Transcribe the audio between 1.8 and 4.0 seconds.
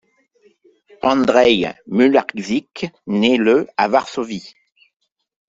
Mularczyk naît le à